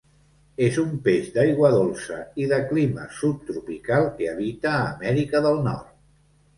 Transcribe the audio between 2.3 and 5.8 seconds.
i de clima subtropical que habita a Amèrica del